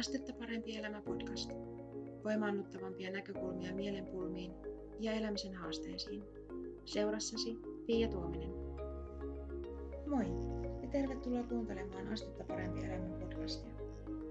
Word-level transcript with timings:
Astetta 0.00 0.32
parempi 0.32 0.76
elämä 0.76 1.02
podcast. 1.02 1.50
Voimaannuttavampia 2.24 3.10
näkökulmia 3.10 3.74
mielenpulmiin 3.74 4.52
ja 5.00 5.12
elämisen 5.12 5.54
haasteisiin. 5.54 6.22
Seurassasi 6.84 7.56
Pia 7.86 8.08
Tuominen. 8.08 8.50
Moi 10.06 10.24
ja 10.82 10.88
tervetuloa 10.88 11.42
kuuntelemaan 11.42 12.08
Astetta 12.08 12.44
parempi 12.44 12.84
elämä 12.84 13.18
podcastia. 13.18 13.74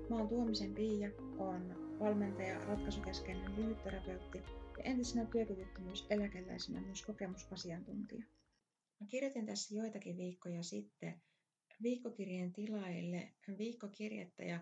Mä 0.09 0.17
oon 0.17 0.27
Tuomisen 0.27 0.73
Pia, 0.73 1.09
on 1.37 1.95
valmentaja, 1.99 2.65
ratkaisukeskeinen 2.65 3.55
lyhytterapeutti 3.55 4.37
ja 4.77 4.83
entisenä 4.83 5.25
työkyvyttömyyseläkeläisenä 5.25 6.81
myös 6.81 7.01
kokemusasiantuntija. 7.01 8.25
Mä 8.99 9.07
kirjoitin 9.07 9.45
tässä 9.45 9.75
joitakin 9.75 10.17
viikkoja 10.17 10.63
sitten 10.63 11.21
viikkokirjeen 11.81 12.53
tilaille 12.53 13.33
viikkokirjettä 13.57 14.43
ja 14.43 14.59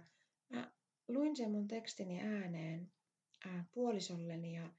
mä 0.49 0.76
luin 1.07 1.35
sen 1.35 1.51
mun 1.51 1.67
tekstini 1.67 2.21
ääneen 2.21 2.91
ää, 3.45 3.65
puolisolleni 3.71 4.55
ja 4.55 4.71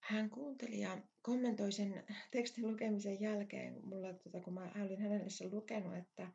hän 0.00 0.30
kuunteli 0.30 0.80
ja 0.80 1.02
kommentoi 1.22 1.72
sen 1.72 2.04
tekstin 2.30 2.66
lukemisen 2.66 3.20
jälkeen 3.20 3.86
mulla, 3.86 4.14
tota, 4.14 4.40
kun 4.40 4.54
mä 4.54 4.72
olin 4.84 5.00
hänelle 5.00 5.30
sen 5.30 5.50
lukenut, 5.50 5.96
että 5.96 6.32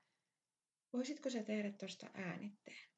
voisitko 0.93 1.29
sä 1.29 1.43
tehdä 1.43 1.71
tuosta 1.71 2.09
äänitteen. 2.13 2.89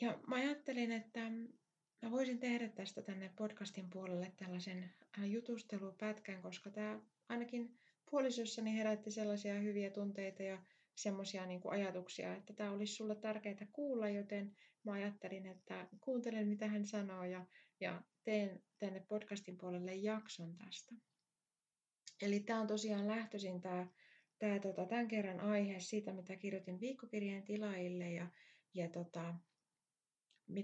Ja 0.00 0.18
mä 0.26 0.36
ajattelin, 0.36 0.92
että 0.92 1.20
mä 2.02 2.10
voisin 2.10 2.38
tehdä 2.38 2.68
tästä 2.68 3.02
tänne 3.02 3.32
podcastin 3.36 3.90
puolelle 3.90 4.32
tällaisen 4.36 4.90
jutustelupätkän, 5.24 6.42
koska 6.42 6.70
tämä 6.70 7.00
ainakin 7.28 7.78
puolisossani 8.10 8.76
herätti 8.76 9.10
sellaisia 9.10 9.54
hyviä 9.54 9.90
tunteita 9.90 10.42
ja 10.42 10.62
semmoisia 10.96 11.46
niin 11.46 11.60
ajatuksia, 11.70 12.36
että 12.36 12.52
tämä 12.52 12.72
olisi 12.72 12.94
sulle 12.94 13.14
tärkeää 13.14 13.66
kuulla, 13.72 14.08
joten 14.08 14.56
mä 14.84 14.92
ajattelin, 14.92 15.46
että 15.46 15.88
kuuntelen 16.00 16.48
mitä 16.48 16.68
hän 16.68 16.86
sanoo 16.86 17.24
ja, 17.24 17.46
ja 17.80 18.02
teen 18.24 18.62
tänne 18.78 19.04
podcastin 19.08 19.58
puolelle 19.58 19.94
jakson 19.94 20.56
tästä. 20.56 20.94
Eli 22.22 22.40
tämä 22.40 22.60
on 22.60 22.66
tosiaan 22.66 23.08
lähtöisin 23.08 23.60
tämä, 23.60 23.86
tämä 24.38 24.58
tota, 24.58 24.86
tämän 24.86 25.08
kerran 25.08 25.40
aihe 25.40 25.80
siitä, 25.80 26.12
mitä 26.12 26.36
kirjoitin 26.36 26.80
viikkokirjeen 26.80 27.42
tilaille 27.42 28.10
ja, 28.12 28.26
ja 28.74 28.88
tota, 28.88 29.34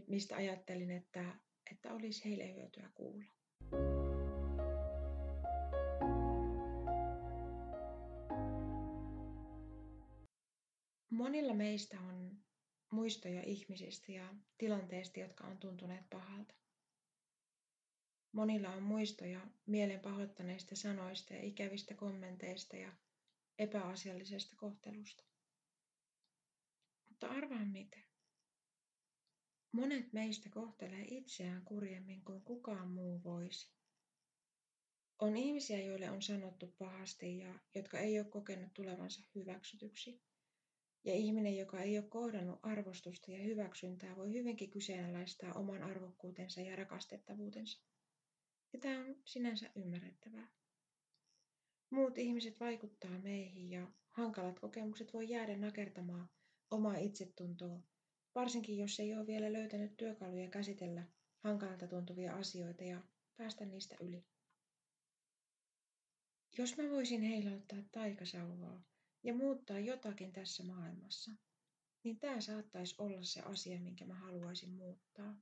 mistä 0.08 0.36
ajattelin, 0.36 0.90
että, 0.90 1.34
että 1.70 1.94
olisi 1.94 2.24
heille 2.24 2.54
hyötyä 2.54 2.90
kuulla. 2.94 3.24
Monilla 11.22 11.54
meistä 11.54 12.00
on 12.00 12.38
muistoja 12.90 13.42
ihmisistä 13.42 14.12
ja 14.12 14.34
tilanteista, 14.58 15.20
jotka 15.20 15.44
on 15.46 15.58
tuntuneet 15.58 16.10
pahalta. 16.10 16.54
Monilla 18.32 18.68
on 18.68 18.82
muistoja 18.82 19.40
mielen 19.66 20.00
pahoittaneista 20.00 20.76
sanoista 20.76 21.34
ja 21.34 21.42
ikävistä 21.42 21.94
kommenteista 21.94 22.76
ja 22.76 22.92
epäasiallisesta 23.58 24.56
kohtelusta. 24.56 25.24
Mutta 27.08 27.26
arvaa 27.26 27.64
miten. 27.64 28.04
Monet 29.72 30.12
meistä 30.12 30.48
kohtelee 30.48 31.04
itseään 31.08 31.64
kurjemmin 31.64 32.24
kuin 32.24 32.42
kukaan 32.42 32.88
muu 32.88 33.24
voisi. 33.24 33.72
On 35.18 35.36
ihmisiä, 35.36 35.80
joille 35.80 36.10
on 36.10 36.22
sanottu 36.22 36.66
pahasti 36.78 37.38
ja 37.38 37.54
jotka 37.74 37.98
ei 37.98 38.18
ole 38.18 38.28
kokenut 38.28 38.74
tulevansa 38.74 39.22
hyväksytyksi. 39.34 40.31
Ja 41.04 41.14
ihminen, 41.14 41.56
joka 41.56 41.80
ei 41.80 41.98
ole 41.98 42.08
kohdannut 42.08 42.60
arvostusta 42.62 43.30
ja 43.30 43.38
hyväksyntää, 43.38 44.16
voi 44.16 44.32
hyvinkin 44.32 44.70
kyseenalaistaa 44.70 45.52
oman 45.52 45.82
arvokkuutensa 45.82 46.60
ja 46.60 46.76
rakastettavuutensa. 46.76 47.82
Ja 48.72 48.78
tämä 48.78 48.98
on 48.98 49.16
sinänsä 49.24 49.70
ymmärrettävää. 49.76 50.48
Muut 51.90 52.18
ihmiset 52.18 52.60
vaikuttaa 52.60 53.18
meihin 53.18 53.70
ja 53.70 53.86
hankalat 54.10 54.60
kokemukset 54.60 55.12
voi 55.12 55.28
jäädä 55.28 55.56
nakertamaan 55.56 56.30
omaa 56.70 56.96
itsetuntoa, 56.96 57.80
varsinkin 58.34 58.78
jos 58.78 59.00
ei 59.00 59.14
ole 59.14 59.26
vielä 59.26 59.52
löytänyt 59.52 59.96
työkaluja 59.96 60.50
käsitellä 60.50 61.06
hankalalta 61.38 61.88
tuntuvia 61.88 62.34
asioita 62.34 62.84
ja 62.84 63.00
päästä 63.36 63.64
niistä 63.64 63.96
yli. 64.00 64.24
Jos 66.58 66.76
mä 66.76 66.90
voisin 66.90 67.22
heilauttaa 67.22 67.78
taikasauvaa, 67.92 68.82
ja 69.22 69.34
muuttaa 69.34 69.78
jotakin 69.78 70.32
tässä 70.32 70.64
maailmassa, 70.64 71.30
niin 72.04 72.18
tämä 72.18 72.40
saattaisi 72.40 72.94
olla 72.98 73.22
se 73.22 73.40
asia, 73.40 73.80
minkä 73.80 74.04
mä 74.04 74.14
haluaisin 74.14 74.70
muuttaa. 74.70 75.36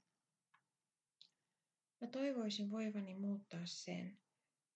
Mä 2.00 2.08
toivoisin 2.08 2.70
voivani 2.70 3.14
muuttaa 3.14 3.66
sen, 3.66 4.18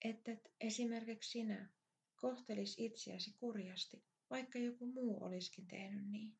että 0.05 0.37
esimerkiksi 0.61 1.31
sinä 1.31 1.69
kohtelis 2.17 2.75
itseäsi 2.79 3.33
kurjasti, 3.33 4.05
vaikka 4.31 4.59
joku 4.59 4.87
muu 4.87 5.25
olisikin 5.25 5.67
tehnyt 5.67 6.11
niin. 6.11 6.37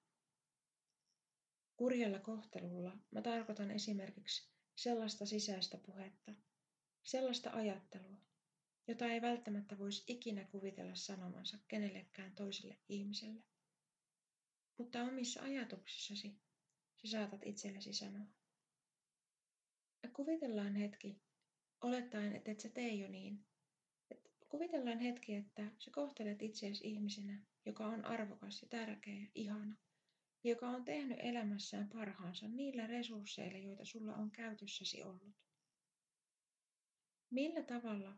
Kurjalla 1.77 2.19
kohtelulla 2.19 2.99
mä 3.11 3.23
tarkoitan 3.23 3.71
esimerkiksi 3.71 4.51
sellaista 4.77 5.27
sisäistä 5.27 5.79
puhetta, 5.79 6.33
sellaista 7.03 7.51
ajattelua, 7.51 8.14
jota 8.89 9.07
ei 9.07 9.23
välttämättä 9.23 9.79
voisi 9.79 10.05
ikinä 10.09 10.45
kuvitella 10.45 10.95
sanomansa 10.95 11.59
kenellekään 11.69 12.35
toiselle 12.35 12.79
ihmiselle. 12.89 13.43
Mutta 14.79 15.03
omissa 15.03 15.43
ajatuksissasi 15.43 16.41
sä 16.97 17.09
saatat 17.09 17.41
itsellesi 17.47 17.93
sanoa. 17.93 18.27
Ja 20.03 20.11
kuvitellaan 20.11 20.75
hetki, 20.75 21.23
olettaen, 21.81 22.37
että 22.37 22.51
et 22.51 22.61
sä 22.61 22.69
tee 22.69 22.95
jo 22.95 23.09
niin. 23.09 23.47
Et 24.11 24.31
kuvitellaan 24.49 24.99
hetki, 24.99 25.35
että 25.35 25.71
sä 25.79 25.91
kohtelet 25.91 26.43
itseäsi 26.43 26.89
ihmisenä, 26.89 27.43
joka 27.67 27.87
on 27.87 28.05
arvokas 28.05 28.63
ja 28.63 28.69
tärkeä 28.69 29.15
ja 29.15 29.29
ihana, 29.35 29.77
ja 30.45 30.51
joka 30.51 30.69
on 30.69 30.85
tehnyt 30.85 31.19
elämässään 31.21 31.89
parhaansa 31.89 32.49
niillä 32.49 32.87
resursseilla, 32.87 33.59
joita 33.59 33.85
sulla 33.85 34.15
on 34.15 34.31
käytössäsi 34.31 35.03
ollut. 35.03 35.35
Millä 37.31 37.63
tavalla 37.63 38.17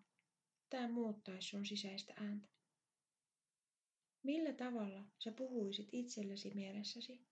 tämä 0.70 0.88
muuttaisi 0.88 1.48
sun 1.48 1.66
sisäistä 1.66 2.14
ääntä? 2.16 2.48
Millä 4.22 4.52
tavalla 4.52 5.04
sä 5.18 5.32
puhuisit 5.32 5.88
itsellesi 5.92 6.54
mielessäsi? 6.54 7.26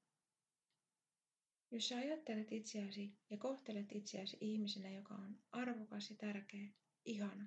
Jos 1.71 1.89
sä 1.89 1.97
ajattelet 1.97 2.53
itseäsi 2.53 3.19
ja 3.31 3.37
kohtelet 3.39 3.93
itseäsi 3.93 4.37
ihmisenä, 4.41 4.91
joka 4.91 5.15
on 5.15 5.43
arvokas 5.53 6.11
ja 6.11 6.17
tärkeä, 6.17 6.69
ihana, 7.05 7.47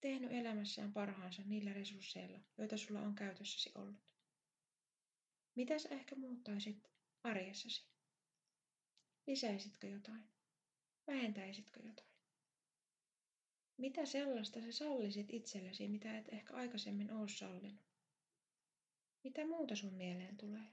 tehnyt 0.00 0.32
elämässään 0.32 0.92
parhaansa 0.92 1.42
niillä 1.42 1.72
resursseilla, 1.72 2.40
joita 2.58 2.76
sulla 2.76 3.00
on 3.00 3.14
käytössäsi 3.14 3.70
ollut. 3.74 4.14
Mitä 5.54 5.78
sä 5.78 5.88
ehkä 5.88 6.16
muuttaisit 6.16 6.90
arjessasi? 7.22 7.88
Lisäisitkö 9.26 9.86
jotain? 9.86 10.24
Vähentäisitkö 11.06 11.80
jotain? 11.86 12.07
Mitä 13.78 14.06
sellaista 14.06 14.60
sä 14.60 14.72
sallisit 14.72 15.26
itsellesi, 15.30 15.88
mitä 15.88 16.18
et 16.18 16.28
ehkä 16.28 16.54
aikaisemmin 16.54 17.12
oo 17.12 17.28
sallinut? 17.28 17.86
Mitä 19.24 19.46
muuta 19.46 19.76
sun 19.76 19.94
mieleen 19.94 20.36
tulee? 20.36 20.68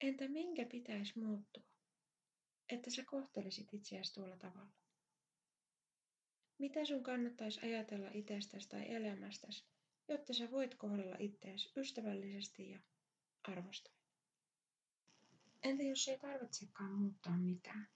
Entä 0.00 0.28
minkä 0.28 0.66
pitäisi 0.66 1.18
muuttua, 1.18 1.62
että 2.68 2.90
sä 2.90 3.04
kohtelisit 3.04 3.74
itseäsi 3.74 4.14
tuolla 4.14 4.36
tavalla? 4.36 4.72
Mitä 6.58 6.84
sun 6.84 7.02
kannattaisi 7.02 7.60
ajatella 7.62 8.10
itsestäsi 8.14 8.68
tai 8.68 8.94
elämästäsi, 8.94 9.66
jotta 10.08 10.34
sä 10.34 10.50
voit 10.50 10.74
kohdella 10.74 11.16
itseäsi 11.18 11.72
ystävällisesti 11.76 12.70
ja 12.70 12.80
arvostaen? 13.42 13.96
Entä 15.62 15.82
jos 15.82 16.08
ei 16.08 16.18
tarvitsekaan 16.18 16.92
muuttaa 16.92 17.38
mitään? 17.38 17.95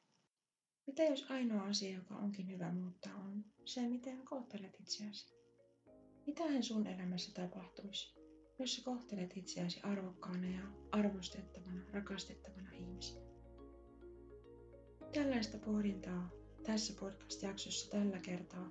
Mitä 0.90 1.02
jos 1.02 1.26
ainoa 1.30 1.62
asia, 1.62 1.94
joka 1.94 2.14
onkin 2.14 2.48
hyvä 2.48 2.72
muuttaa, 2.72 3.14
on 3.14 3.44
se, 3.64 3.88
miten 3.88 4.24
kohtelet 4.24 4.76
itseäsi? 4.80 5.34
Mitähän 6.26 6.62
sun 6.62 6.86
elämässä 6.86 7.32
tapahtuisi, 7.34 8.14
jos 8.58 8.76
sä 8.76 8.82
kohtelet 8.84 9.36
itseäsi 9.36 9.80
arvokkaana 9.82 10.46
ja 10.46 10.62
arvostettavana, 10.92 11.80
rakastettavana 11.92 12.72
ihmisenä? 12.72 13.26
Tällaista 15.14 15.58
pohdintaa 15.58 16.30
tässä 16.66 16.94
podcast-jaksossa 17.00 17.90
tällä 17.90 18.18
kertaa. 18.18 18.70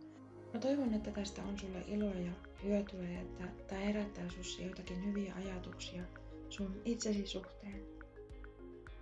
Mä 0.54 0.60
toivon, 0.60 0.94
että 0.94 1.12
tästä 1.12 1.44
on 1.44 1.60
sulle 1.60 1.82
iloa 1.88 2.16
ja 2.16 2.32
hyötyä 2.64 3.10
ja 3.10 3.22
että 3.22 3.44
tämä 3.68 3.82
herättää 3.82 4.30
sussa 4.30 4.62
jotakin 4.62 5.06
hyviä 5.06 5.36
ajatuksia 5.36 6.04
sun 6.50 6.82
itsesi 6.86 7.28
suhteen. 7.28 7.84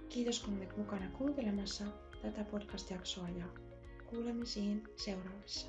Kiitos 0.09 0.39
kun 0.39 0.57
olit 0.57 0.77
mukana 0.77 1.11
kuuntelemassa 1.11 1.85
tätä 2.21 2.43
podcast-jaksoa 2.43 3.29
ja 3.29 3.45
kuulemisiin 4.05 4.83
seuraavissa. 4.95 5.67